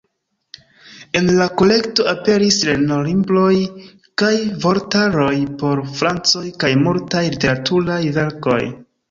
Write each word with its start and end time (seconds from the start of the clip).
En 1.17 1.27
la 1.41 1.45
kolekto 1.59 2.05
aperis 2.11 2.57
lernolibroj 2.69 3.51
kaj 4.23 4.33
vortaroj 4.65 5.29
por 5.61 5.83
francoj 6.01 6.43
kaj 6.65 6.73
multaj 6.89 7.25
literaturaj 7.29 8.01
verkoj. 8.19 8.61